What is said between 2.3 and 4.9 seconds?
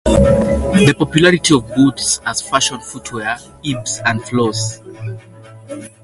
fashion footwear ebbs and flows.